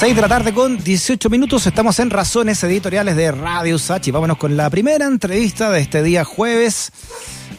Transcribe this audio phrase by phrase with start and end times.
[0.00, 1.66] 6 de la tarde con 18 minutos.
[1.66, 4.10] Estamos en Razones Editoriales de Radio Sachi.
[4.10, 6.90] Vámonos con la primera entrevista de este día jueves.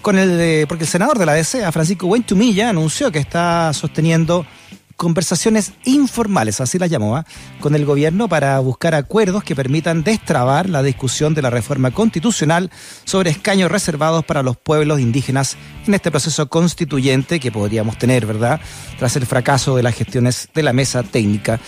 [0.02, 4.44] Con el porque el senador de la DCA, Francisco Buentumilla, anunció que está sosteniendo
[4.96, 7.26] conversaciones informales, así las llamó, ¿ah?
[7.60, 12.70] con el gobierno para buscar acuerdos que permitan destrabar la discusión de la reforma constitucional
[13.04, 18.62] sobre escaños reservados para los pueblos indígenas en este proceso constituyente que podríamos tener, ¿verdad?
[19.00, 21.60] Tras el fracaso de las gestiones de la mesa técnica.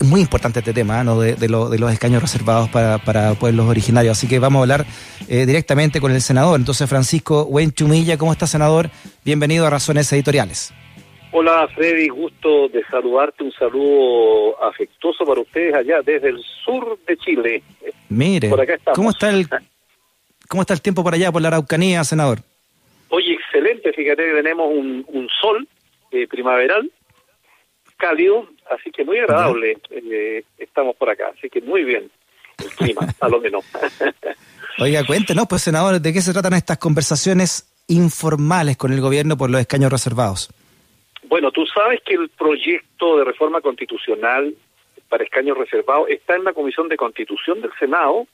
[0.00, 1.20] Es muy importante este tema, ¿no?
[1.20, 4.16] De, los escaños reservados para, pueblos originarios.
[4.16, 4.86] Así que vamos a hablar
[5.28, 6.58] eh, directamente con el senador.
[6.60, 8.90] Entonces, Francisco Huenchumilla, ¿cómo está, senador?
[9.24, 10.74] Bienvenido a Razones Editoriales.
[11.38, 17.16] Hola Freddy, gusto de saludarte, un saludo afectuoso para ustedes allá desde el sur de
[17.18, 17.62] Chile.
[18.08, 18.50] Mire,
[18.94, 19.46] ¿cómo está el
[20.48, 22.38] cómo está el tiempo por allá por la Araucanía, senador?
[23.10, 25.68] Oye, excelente, fíjate que tenemos un, sol
[26.10, 26.90] eh, primaveral,
[27.96, 32.10] cálido, así que muy agradable eh, estamos por acá, así que muy bien
[32.58, 33.64] el clima, a lo menos.
[34.78, 39.50] Oiga, cuéntenos, pues senador, ¿de qué se tratan estas conversaciones informales con el gobierno por
[39.50, 40.50] los escaños reservados?
[41.28, 44.54] Bueno, tú sabes que el proyecto de reforma constitucional
[45.08, 48.26] para escaños reservados está en la Comisión de Constitución del Senado,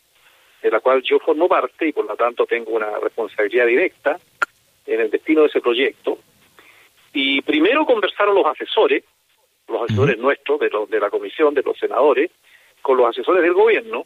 [0.63, 4.19] de la cual yo formo parte y por lo tanto tengo una responsabilidad directa
[4.87, 6.19] en el destino de ese proyecto.
[7.13, 9.05] Y primero conversaron los asesores,
[9.69, 12.31] los asesores nuestros de, de la comisión, de los senadores,
[12.81, 14.05] con los asesores del gobierno,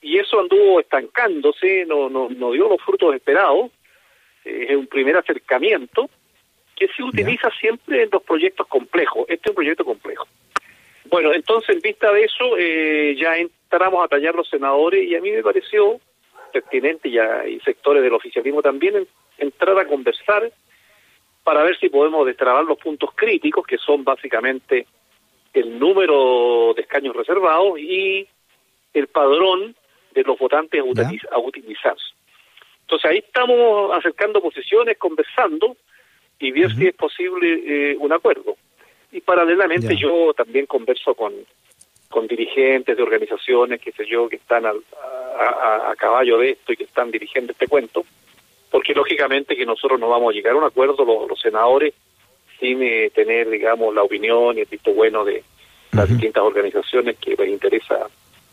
[0.00, 3.70] y eso anduvo estancándose, no, no, no dio los frutos esperados,
[4.44, 6.10] es un primer acercamiento,
[6.74, 9.24] que se utiliza siempre en los proyectos complejos.
[9.28, 10.26] Este es un proyecto complejo.
[11.04, 15.20] Bueno, entonces, en vista de eso, eh, ya entramos a tallar los senadores y a
[15.20, 16.00] mí me pareció
[16.52, 19.06] pertinente ya, y sectores del oficialismo también
[19.38, 20.50] entrar a conversar
[21.44, 24.86] para ver si podemos destrabar los puntos críticos, que son básicamente
[25.52, 28.26] el número de escaños reservados y
[28.94, 29.74] el padrón
[30.14, 30.80] de los votantes
[31.30, 31.96] a, utilizar.
[32.82, 35.76] Entonces ahí estamos acercando posiciones, conversando,
[36.38, 38.56] y ver si es posible eh, un acuerdo.
[39.12, 41.32] Y paralelamente yo también converso con,
[42.08, 46.76] con dirigentes de organizaciones, qué sé yo, que están a, a, caballo de esto y
[46.76, 48.04] que están dirigiendo este cuento,
[48.72, 51.92] porque lógicamente que nosotros no vamos a llegar a un acuerdo, los, senadores,
[52.58, 55.44] sin eh, tener, digamos, la opinión y el visto bueno de
[55.92, 58.08] las distintas organizaciones que les interesa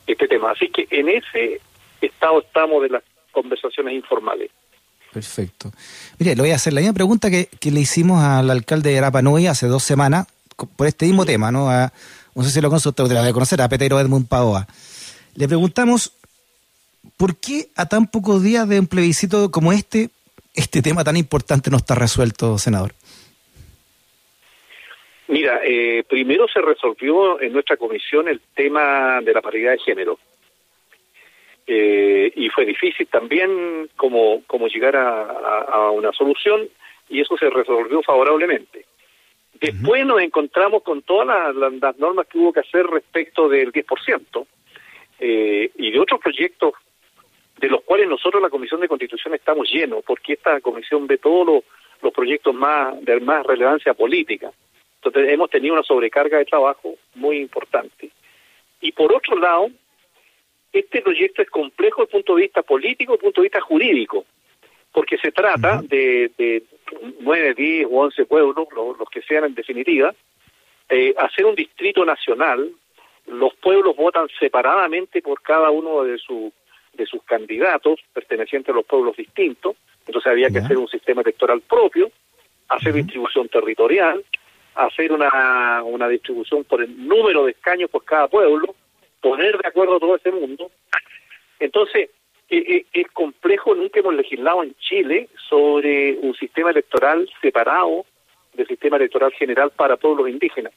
[0.05, 0.51] este tema.
[0.51, 1.61] Así que en ese
[2.01, 4.51] estado estamos de las conversaciones informales.
[5.13, 5.71] Perfecto.
[6.19, 9.47] Mire, le voy a hacer la misma pregunta que, le hicimos al alcalde de Arapanui
[9.47, 10.27] hace dos semanas
[10.75, 11.69] por este mismo tema, ¿no?
[12.35, 14.67] no sé si lo conoce, usted lo debe conocer, a Petero Edmund Paoa.
[15.35, 16.11] Le preguntamos,
[17.17, 20.09] ¿por qué a tan pocos días de un plebiscito como este,
[20.55, 22.93] este tema tan importante no está resuelto, senador?
[25.27, 30.17] Mira, eh, primero se resolvió en nuestra comisión el tema de la paridad de género.
[31.67, 36.67] Eh, y fue difícil también como, como llegar a, una solución
[37.09, 38.85] y eso se resolvió favorablemente.
[39.61, 44.47] Después nos encontramos con todas las, normas que hubo que hacer respecto del 10%
[45.19, 46.73] eh, y de otros proyectos
[47.59, 51.45] de los cuales nosotros la Comisión de Constitución estamos llenos, porque esta comisión ve todos
[51.45, 51.63] los,
[52.01, 54.51] los proyectos más de más relevancia política.
[54.95, 58.09] Entonces hemos tenido una sobrecarga de trabajo muy importante.
[58.81, 59.69] Y por otro lado,
[60.71, 63.61] este proyecto es complejo desde el punto de vista político, desde el punto de vista
[63.61, 64.25] jurídico,
[64.93, 66.63] porque se trata de, de
[67.19, 70.13] 9, 10 o 11 pueblos, los, que sean en definitiva,
[70.89, 72.71] eh, hacer un distrito nacional,
[73.27, 76.51] los pueblos votan separadamente por cada uno de, su,
[76.93, 81.61] de sus candidatos pertenecientes a los pueblos distintos, entonces había que hacer un sistema electoral
[81.61, 82.11] propio,
[82.67, 84.23] hacer distribución territorial,
[84.75, 88.75] hacer una, una distribución por el número de escaños por cada pueblo,
[89.21, 90.71] poner de acuerdo todo ese mundo.
[91.59, 92.09] Entonces,
[92.49, 98.05] eh, eh, es complejo, nunca hemos legislado en Chile sobre un sistema electoral separado
[98.53, 100.73] del sistema electoral general para todos los indígenas.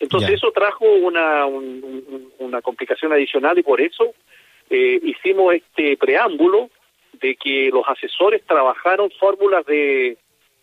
[0.00, 4.14] Entonces eso trajo una, una complicación adicional y por eso
[4.70, 6.70] eh, hicimos este preámbulo
[7.14, 10.18] de que los asesores trabajaron fórmulas de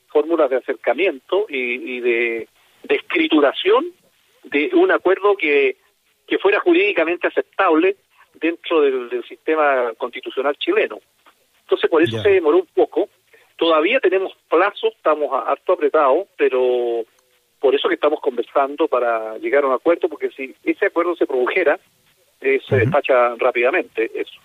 [0.07, 2.47] fórmulas de acercamiento y, de,
[2.83, 3.87] de escrituración
[4.43, 5.75] de un acuerdo que
[6.27, 7.97] que fuera jurídicamente aceptable
[8.33, 10.99] dentro del, sistema constitucional chileno.
[11.61, 13.09] Entonces, por eso se demoró un poco.
[13.57, 17.05] Todavía tenemos plazos, estamos harto apretados, pero
[17.59, 21.25] por eso que estamos conversando para llegar a un acuerdo, porque si ese acuerdo se
[21.25, 21.79] produjera,
[22.41, 24.39] eh, se despacha rápidamente eso.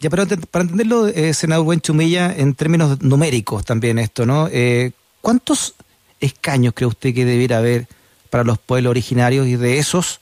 [0.00, 4.48] Ya, pero para entenderlo, eh, senador Buenchumilla, en términos numéricos también esto, ¿no?
[4.50, 4.90] Eh,
[5.20, 5.76] ¿Cuántos
[6.20, 7.86] escaños cree usted que debiera haber
[8.30, 10.18] para los pueblos originarios y de esos,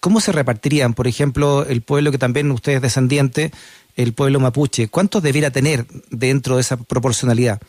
[0.00, 0.94] ¿cómo se repartirían?
[0.94, 3.50] Por ejemplo, el pueblo que también usted es descendiente,
[3.96, 7.60] el pueblo mapuche, ¿cuántos debiera tener dentro de esa proporcionalidad?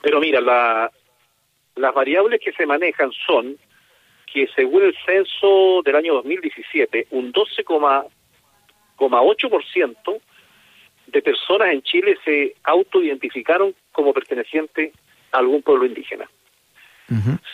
[0.00, 0.90] Pero mira, la,
[1.76, 3.56] las variables que se manejan son
[4.32, 10.20] que según el censo del año 2017, un 12,8%
[11.06, 14.92] de personas en Chile se autoidentificaron como pertenecientes
[15.32, 16.28] a algún pueblo indígena.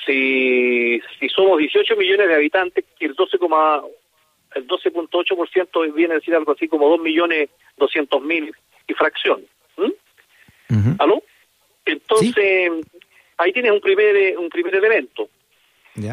[0.07, 3.39] si, si somos 18 millones de habitantes, el 12,
[4.55, 8.55] el 12.8% viene a decir algo así como 2 millones 200 mil
[8.87, 9.43] y fracción.
[10.99, 11.23] ¿Aló?
[11.85, 12.71] Entonces,
[13.39, 15.29] ahí tienes un primer, un primer elemento.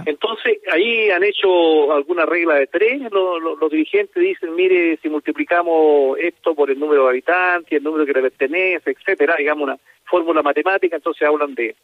[0.05, 6.55] Entonces, ahí han hecho alguna regla de tres, los, dirigentes dicen, mire, si multiplicamos esto
[6.55, 10.95] por el número de habitantes, el número que le pertenece, etcétera, digamos una fórmula matemática,
[10.95, 11.75] entonces hablan de,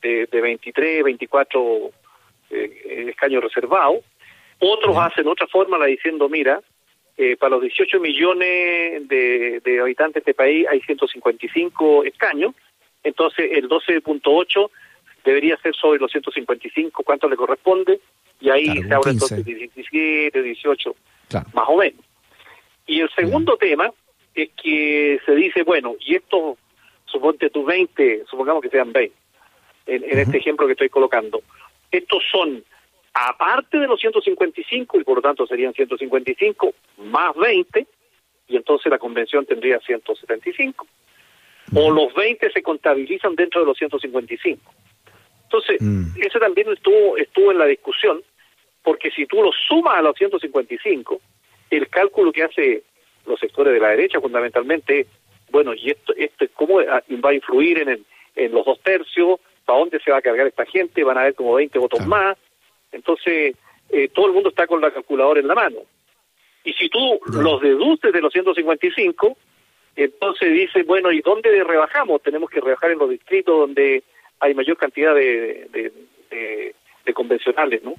[0.00, 1.90] de, 23, 24
[2.50, 4.04] eh, escaños reservados.
[4.58, 6.60] Otros hacen otra fórmula diciendo, mira,
[7.16, 12.54] eh, para los 18 millones de, de habitantes de este país hay 155 escaños,
[13.02, 14.70] entonces el 12.8
[15.24, 18.00] debería ser sobre los 155, cuánto le corresponde,
[18.40, 20.94] y ahí se habla entonces de 17, 18,
[21.52, 22.00] más o menos.
[22.86, 23.92] Y el segundo tema
[24.34, 26.56] es que se dice, bueno, y esto,
[27.04, 29.14] suponte tus 20, supongamos que sean 20,
[29.86, 31.42] en, este ejemplo que estoy colocando,
[31.90, 32.64] estos son
[33.12, 37.86] aparte de los 155, y por lo tanto serían 155 más 20,
[38.48, 40.86] y entonces la convención tendría 175.
[41.74, 44.74] O los 20 se contabilizan dentro de los 155.
[45.52, 46.22] Entonces, mm.
[46.22, 48.22] eso también estuvo, estuvo en la discusión,
[48.84, 51.20] porque si tú lo sumas a los 155,
[51.70, 52.84] el cálculo que hace
[53.26, 55.06] los sectores de la derecha fundamentalmente,
[55.50, 58.04] bueno, y esto, esto cómo va a influir en,
[58.36, 61.34] en los dos tercios, para dónde se va a cargar esta gente, van a haber
[61.34, 62.38] como 20 votos más,
[62.92, 63.56] entonces
[63.90, 65.78] eh, todo el mundo está con la calculadora en la mano.
[66.62, 69.36] Y si tú los deduces de los 155,
[69.96, 72.22] entonces dices, bueno, ¿y dónde rebajamos?
[72.22, 74.04] Tenemos que rebajar en los distritos donde
[74.40, 76.74] hay mayor cantidad de, de,
[77.14, 77.94] convencionales, ¿no?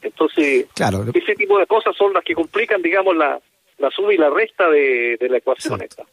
[0.00, 1.04] Entonces, claro.
[1.12, 3.38] ese tipo de cosas son las que complican, digamos, la,
[3.78, 6.04] la suma y la resta de, la ecuación esta.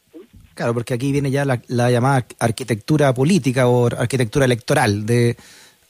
[0.54, 5.36] Claro, porque aquí viene ya la, llamada arquitectura política o arquitectura electoral, de,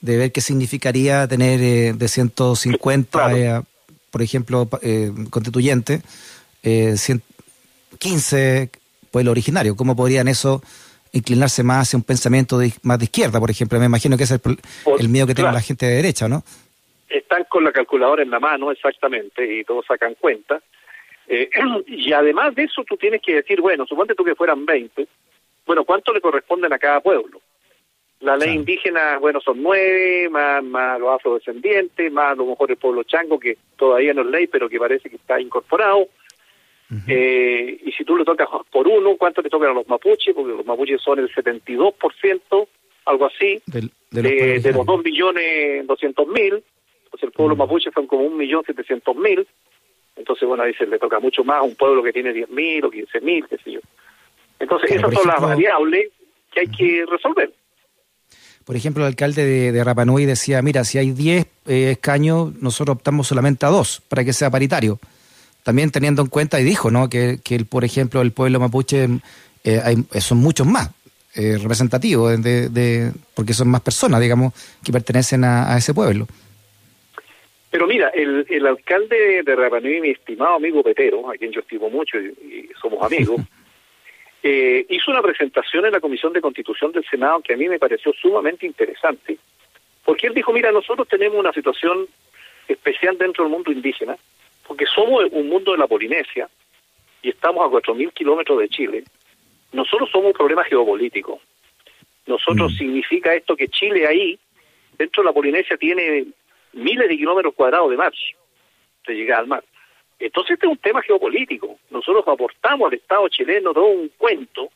[0.00, 3.62] de ver qué significaría tener eh, de 150, eh,
[4.10, 6.02] por ejemplo, eh, constituyente,
[6.62, 6.94] eh,
[7.98, 8.70] 15
[9.10, 9.76] pueblos originarios.
[9.76, 10.62] ¿Cómo podrían eso
[11.14, 13.78] inclinarse más hacia un pensamiento más de izquierda, por ejemplo.
[13.78, 14.40] Me imagino que ese es
[15.00, 16.42] el, miedo que tiene la gente de derecha, ¿no?
[17.08, 20.60] Están con la calculadora en la mano, exactamente, y todos sacan cuenta.
[21.28, 21.48] Eh,
[21.86, 25.06] y además de eso, tú tienes que decir, bueno, suponte tú que fueran 20,
[25.64, 27.40] bueno, ¿cuánto le corresponden a cada pueblo?
[28.20, 32.76] La ley indígena, bueno, son nueve, más, más los afrodescendientes, más a lo mejor el
[32.76, 36.08] pueblo chango, que todavía no es ley, pero que parece que está incorporado
[37.08, 40.34] eh, y si tú le tocas por uno, ¿cuánto le tocan a los mapuches?
[40.34, 42.68] Porque los mapuches son el 72%,
[43.06, 46.62] algo así, de, los 2 millones 200 mil.
[47.10, 49.46] Pues el pueblo mapuche son como un millón setecientos mil.
[50.16, 52.84] Entonces, bueno, ahí se le toca mucho más a un pueblo que tiene 10 mil
[52.84, 53.80] o 15 mil, qué sé yo.
[54.58, 56.10] Entonces, esas son las variables
[56.52, 57.52] que hay que resolver.
[58.64, 62.96] Por ejemplo, el alcalde de, de Rapanui decía, mira, si hay 10 eh, escaños, nosotros
[62.96, 64.98] optamos solamente a dos para que sea paritario
[65.64, 67.08] también teniendo en cuenta, y dijo, ¿no?
[67.08, 69.08] Que, que por ejemplo, el pueblo mapuche
[69.64, 70.90] eh, hay, son muchos más
[71.34, 74.52] eh, representativos, de, porque son más personas, digamos,
[74.84, 76.28] que pertenecen a, ese pueblo.
[77.70, 81.90] Pero mira, el, el alcalde de Rapanui, mi estimado amigo Petero, a quien yo estimo
[81.90, 83.40] mucho y, somos amigos,
[84.44, 87.78] eh, hizo una presentación en la Comisión de Constitución del Senado que a mí me
[87.78, 89.38] pareció sumamente interesante,
[90.04, 92.06] porque él dijo, mira, nosotros tenemos una situación
[92.68, 94.16] especial dentro del mundo indígena,
[94.66, 96.48] porque somos un mundo de la Polinesia
[97.22, 99.04] y estamos a 4.000 kilómetros de Chile,
[99.72, 101.40] nosotros somos un problema geopolítico.
[102.26, 102.76] Nosotros mm.
[102.76, 104.38] significa esto que Chile ahí,
[104.96, 106.26] dentro de la Polinesia, tiene
[106.72, 108.12] miles de kilómetros cuadrados de mar,
[109.06, 109.64] de llegar al mar.
[110.18, 111.78] Entonces este es un tema geopolítico.
[111.90, 114.70] Nosotros aportamos al Estado chileno todo un cuento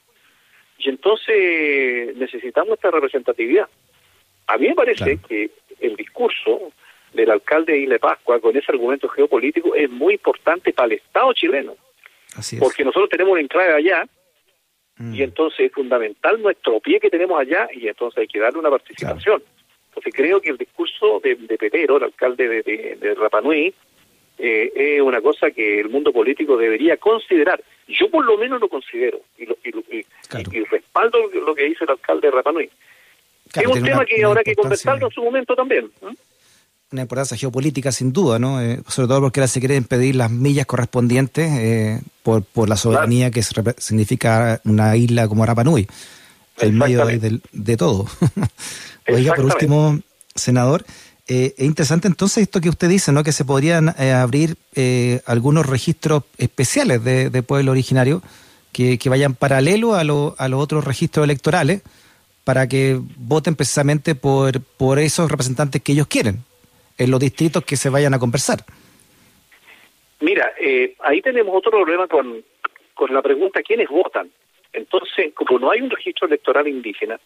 [0.79, 3.69] y entonces necesitamos esta representatividad.
[4.47, 6.73] A mí me parece que el discurso
[7.13, 11.33] del alcalde de Ile Pascua con ese argumento geopolítico es muy importante para el Estado
[11.33, 11.77] chileno.
[12.59, 14.07] Porque nosotros tenemos un enclave allá
[14.97, 15.15] mm.
[15.15, 18.71] y entonces es fundamental nuestro pie que tenemos allá y entonces hay que darle una
[18.71, 19.43] participación.
[19.89, 23.75] Entonces creo que el discurso de, de Petero, el alcalde de, de, Rapanui,
[24.39, 27.61] eh, es una cosa que el mundo político debería considerar.
[27.89, 32.31] Yo por lo menos lo considero y, y, respaldo lo que dice el alcalde de
[32.31, 32.71] Rapanui.
[33.55, 35.91] es un tema que habrá que conversarlo en su momento también.
[36.91, 38.61] Una importancia geopolítica sin duda, ¿no?
[38.63, 42.77] Eh, sobre todo porque ahora se quieren pedir las millas correspondientes eh, por, por la
[42.77, 45.87] soberanía que significa una isla como Arapanui,
[46.59, 48.07] el medio de, de todo.
[49.09, 50.01] Oiga, por último,
[50.35, 50.85] senador,
[51.27, 53.23] eh, es interesante entonces esto que usted dice, ¿no?
[53.23, 54.57] Que se podrían abrir
[55.27, 58.23] algunos registros especiales de, de pueblo originario
[58.73, 61.83] que, que vayan paralelo a, lo, a los otros registros electorales
[62.45, 66.48] para que voten precisamente por, por esos representantes que ellos quieren
[66.99, 68.65] en los distritos que se vayan a conversar.
[70.21, 72.43] Mira, eh, ahí tenemos otro problema con,
[72.95, 74.31] con la pregunta quiénes votan.
[74.73, 77.19] Entonces, como no hay un registro electoral indígena,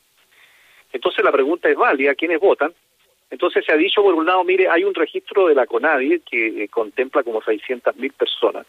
[0.92, 2.72] entonces la pregunta es válida, ¿quiénes votan?
[3.30, 6.64] Entonces se ha dicho por un lado, mire, hay un registro de la CONADI que
[6.64, 8.66] eh, contempla como 600.000 personas,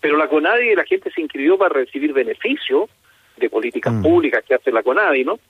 [0.00, 2.88] pero la CONADI la gente se inscribió para recibir beneficio
[3.36, 4.02] de políticas mm.
[4.02, 5.40] públicas que hace la CONADI, ¿no?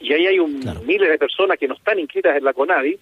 [0.00, 2.98] Y ahí hay un miles de personas que no están inscritas en la CONADI.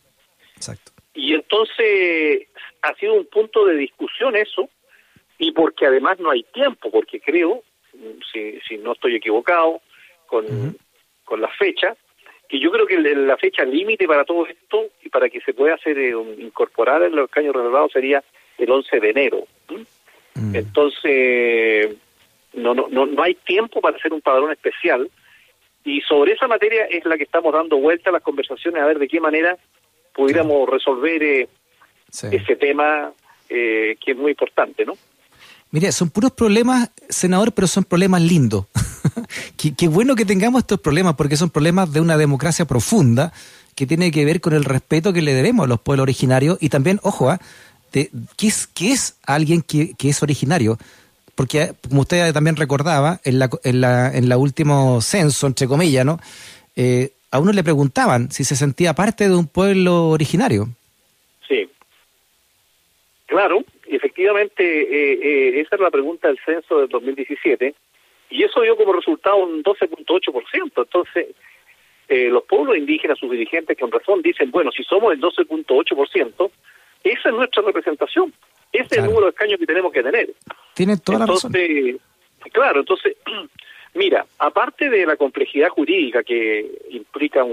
[0.57, 0.92] Exacto.
[1.15, 2.49] Y entonces
[2.83, 4.69] ha sido un punto de discusión eso,
[5.39, 7.63] y porque además no hay tiempo, porque creo,
[8.33, 9.81] si, si no estoy equivocado
[10.27, 10.47] con,
[11.25, 11.97] con la fecha,
[12.49, 15.75] que yo creo que la fecha límite para todo esto y para que se pueda
[15.75, 18.23] hacer eh, incorporar en los caños reservados sería
[18.59, 19.47] el 11 de enero.
[20.35, 20.55] Mm.
[20.55, 21.97] Entonces,
[22.53, 25.11] no, no, no, no hay tiempo para hacer un padrón especial
[25.85, 28.99] y sobre esa materia es la que estamos dando vuelta a las conversaciones a ver
[28.99, 29.59] de qué manera
[30.15, 31.49] pudiéramos resolver eh,
[32.31, 33.13] ese tema
[33.49, 34.95] eh, que es muy importante, ¿no?
[35.71, 38.67] Mire, son puros problemas, senador, pero son problemas lindos.
[39.77, 43.33] qué, bueno que tengamos estos problemas, porque son problemas de una democracia profunda
[43.75, 46.69] que tiene que ver con el respeto que le debemos a los pueblos originarios y
[46.69, 47.35] también, ojo.
[47.91, 48.11] ¿qué,
[48.43, 50.79] es, ¿qué es alguien que, que es originario?
[51.35, 56.05] Porque, como usted también recordaba, en la, en la, en la último censo, entre comillas,
[56.05, 56.21] ¿no?
[56.77, 60.67] Eh, a uno le preguntaban si se sentía parte de un pueblo originario.
[61.49, 61.69] Sí.
[63.27, 67.75] Claro, efectivamente eh, eh, esa es la pregunta del censo del 2017
[68.31, 70.73] y eso dio como resultado un 12.8%.
[70.77, 71.29] Entonces,
[72.09, 76.51] eh, los pueblos indígenas, sus dirigentes con razón dicen, bueno, si somos el 12.8%,
[77.05, 78.33] esa es nuestra representación,
[78.73, 80.31] ese es el número de escaños que tenemos que tener.
[80.75, 82.01] Tiene toda entonces, la razón.
[82.53, 83.17] Claro, entonces
[83.95, 87.45] Mira, aparte de la complejidad jurídica que implica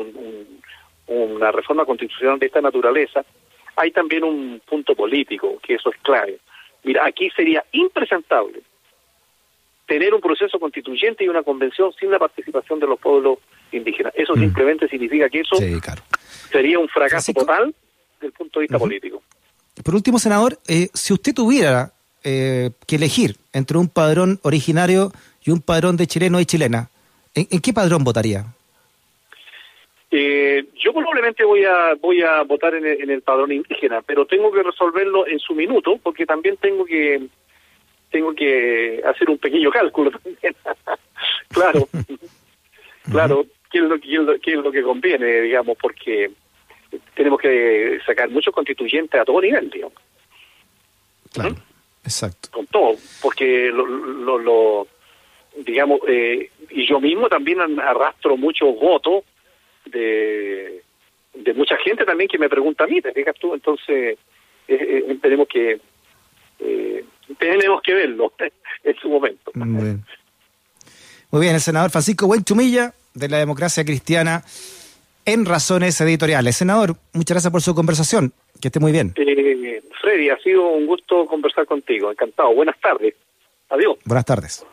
[1.08, 3.25] una reforma constitucional de esta naturaleza,
[3.75, 6.39] hay también un punto político, que eso es clave.
[6.84, 8.62] Mira, aquí sería impresentable
[9.86, 13.39] tener un proceso constituyente y una convención sin la participación de los pueblos
[13.72, 14.13] indígenas.
[14.15, 14.39] Eso mm.
[14.39, 15.55] simplemente significa que eso
[16.51, 17.74] sería un fracaso total
[18.13, 19.24] desde el punto de vista político.
[19.84, 21.91] Por último, senador, eh, si usted tuviera
[22.23, 25.11] eh, que elegir entre un padrón originario
[25.43, 26.89] y un padrón de chileno y chilena,
[27.33, 28.45] ¿en, qué padrón votaría?
[30.11, 34.63] Eh, yo probablemente voy a voy a votar en el, padrón indígena, pero tengo que
[34.63, 37.27] resolverlo en su minuto porque también tengo que
[38.09, 40.55] tengo que hacer un pequeño cálculo también.
[41.49, 41.88] claro,
[43.11, 46.31] claro, ¿qué es, lo, qué, es lo, que conviene, digamos, porque
[47.13, 49.97] tenemos que sacar muchos constituyentes a todo nivel, digamos.
[51.31, 51.55] Claro,
[52.09, 52.49] exacto.
[52.51, 54.87] Con todo, porque lo, lo
[55.57, 59.23] digamos, eh, y yo mismo también arrastro muchos votos
[59.85, 60.83] de,
[61.33, 63.53] de mucha gente también que me pregunta a mí, ¿te fijas tú?
[63.53, 64.17] Entonces,
[64.67, 65.79] eh, eh, tenemos que
[67.37, 68.33] tenemos que verlo
[68.83, 69.51] en su momento.
[69.53, 70.05] Muy bien.
[71.31, 74.43] Muy bien, el senador Francisco Buenchumilla, de la democracia cristiana,
[75.25, 76.57] en Razones Editoriales.
[76.57, 78.33] Senador, muchas gracias por su conversación.
[78.59, 79.13] Que esté muy bien.
[80.09, 82.09] Freddy, ha sido un gusto conversar contigo.
[82.09, 82.51] Encantado.
[82.55, 83.13] Buenas tardes.
[83.69, 83.97] Adiós.
[84.05, 84.65] Buenas tardes.